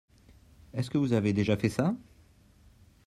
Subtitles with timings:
[0.73, 1.95] Est-ce que vous avez déjà fait ça?